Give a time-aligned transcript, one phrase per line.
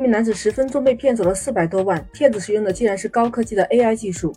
[0.00, 4.34] 一名男子十分钟被骗走了四百多万，骗子使用的竟然是高科技的 AI 技术。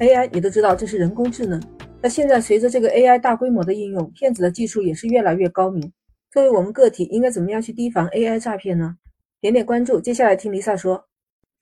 [0.00, 1.58] AI 你都知道这是人工智能，
[2.02, 5.90] 那现在随着这个 AI 大规模的应用，骗子的技术也是越来越高明。
[6.30, 8.96] 作为我们个体，应该怎么样去提防 AI 诈骗呢？
[9.40, 11.02] 点点关注，接下来听 Lisa 说。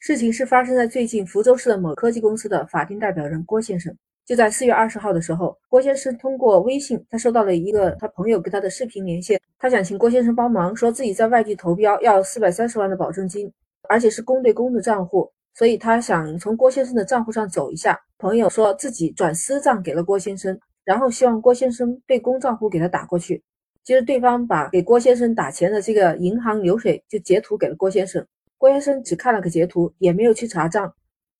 [0.01, 3.97] 事情是发生在最近福州市的某科技公司的法定代表人郭先生。
[4.27, 13.51] 就在四月二十号的时候，郭先生通过微信，他收到了一个他朋友给他的视频连线，他想请郭先生帮忙，说自己在外地投标要四百三十万的保证金，
[13.89, 17.97] 而且是公对公的账户，所以他想从郭先生的账户上走一下。
[18.19, 23.41] 朋友说自己转私账给了郭先生，然后希望郭先生对公账户给他打过去。
[23.85, 28.27] 接着对方把给郭先生打钱的这个银行流水就截图给了郭先生，
[28.59, 30.93] 郭先生只看了个截图，也没有去查账。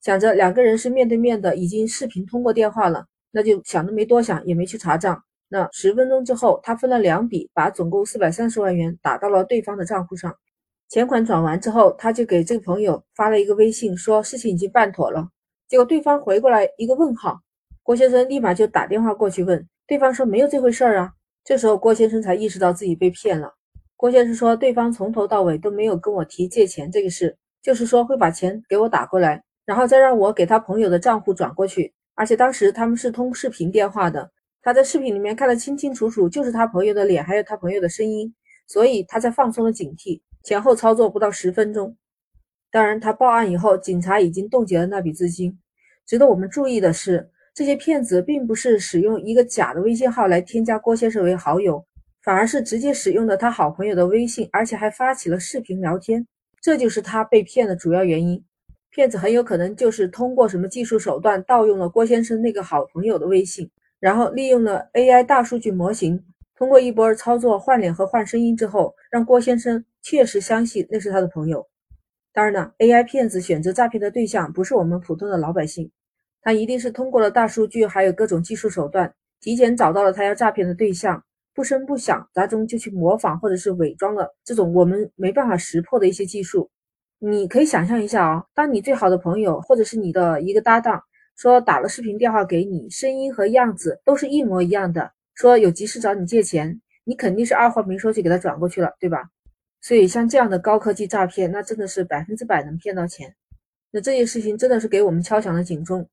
[0.07, 5.21] 想着两个人是面对面的，已经视频通过电话了，那就想都没多想，也没去查账。
[5.49, 10.33] 那十分钟之后，他分了两笔，把总共四百三十万元打到了对方的账户上。
[10.89, 15.27] 钱款转完之后，他就给这个朋友发了一个微信，说事情已经办妥了。
[15.67, 17.41] 结果对方回过来一个问号，
[17.83, 21.11] 郭先生立马就打电话过去问对方，说没有这回事儿啊。
[21.43, 23.55] 这时候郭先生才意识到自己被骗了。
[23.97, 29.43] 郭先生说，对方从头到尾都没有跟我提借钱这个事，就是说会把钱给我打过来。
[29.67, 34.31] 然后再让我给他朋友的账户转过去，而且当时他们是通视频电话的，
[34.63, 38.33] 他在视频里面看得清清楚楚，就是他朋友的脸，还有他朋友的声音，
[38.69, 40.23] 所以他才放松了警惕。
[40.45, 41.97] 前后操作不到十分钟，
[42.71, 45.59] 当然他报案以后，警察已经冻结了那笔资金。
[46.07, 51.85] 值得我们注意的是，这些骗子并不是使用一个假的微信号来添加郭先生为好友，
[52.23, 56.25] 反而是直接使用的他好朋友的微信，而且还发起了视频聊天，
[56.61, 58.45] 这就是他被骗的主要原因。
[58.97, 66.25] 骗子很有可能就是通过什么技术手段盗用了郭先生那个好朋友的微信，然后利用了 AI 大数据模型，
[66.57, 71.69] 通过一波操作换脸和换声音之后，让郭先生确实相信那是他的朋友。
[72.33, 75.91] 当然了，AI 骗子选择诈骗的对象不是我们普通的老百姓，
[76.41, 81.23] 他一定是通过了大数据还有各种技术手段，提前找到了他要诈骗的对象，
[81.55, 86.71] 不声不响，杂中就去模仿或者是伪装了这种我们没办法识破的一些技术。
[87.19, 91.03] 你可以想象一下啊，当你最好的朋友或者是你的一个搭档
[91.35, 99.31] 说打了视频电话给你，声音和样子都是一模一样的，说有急事找你借钱，你肯定是二话没说就给他转过去了，对吧？
[99.81, 103.35] 所以像这样的高科技诈骗，那真的是百分之百能骗到钱。
[103.91, 106.09] 那这件事情真的是给我们敲响了警钟。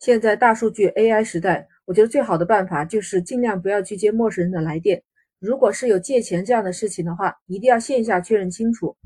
[0.00, 5.02] 现在大数据 AI 时代，我觉得最好的办法就是尽量不要去接陌生人的来电。
[5.38, 8.96] 如果是有借钱这样的事情的话，一定要线下确认清楚。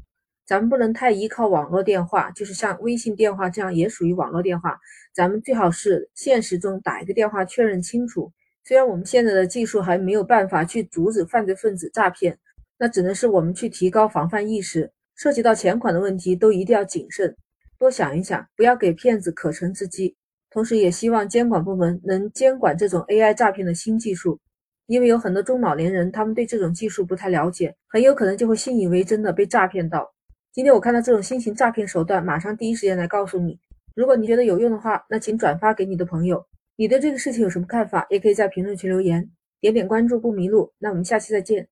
[0.46, 4.78] 咱们不能太依靠网络电话，就是像微信电话这样也属于网络电话。
[5.14, 8.32] 咱们最好是现实中打一个电话确认清楚。
[8.64, 12.38] 虽然我们现在的技术还没有办法去阻止犯罪分子诈骗，
[12.78, 14.90] 那只能是我们去提高防范意识。
[15.14, 17.36] 涉及到钱款的问题，都一定要谨慎，
[17.78, 20.16] 多想一想，不要给骗子可乘之机。
[20.50, 24.40] 同时，也希望监管部门能监管这种 AI 诈骗的新技术，
[24.86, 30.12] 因为有很多中老年人他们对这种技术不太了解，很有可能就会信以为真的被诈骗到。
[30.54, 33.58] 今天我看到这种新型诈骗手段，马上第一时间来告诉你。
[33.94, 36.46] 如果你觉得有用的话，那请转发给你的朋友。
[36.76, 38.06] 你对这个事情有什么看法？
[38.10, 39.30] 也可以在评论区留言，
[39.62, 40.70] 点点关注不迷路。
[40.78, 41.68] 那我们下期再见。